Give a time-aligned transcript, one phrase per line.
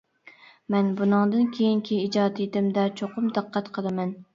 [0.75, 4.23] مەن بۇنىڭدىن كېيىنكى ئىجادىيىتىمدە چوقۇم دىققەت قىلىمەن.